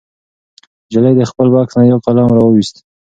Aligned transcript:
نجلۍ 0.87 1.13
د 1.17 1.21
خپل 1.31 1.47
بکس 1.53 1.73
نه 1.79 1.83
یو 1.91 1.97
قلم 2.05 2.27
راوویست. 2.37 2.75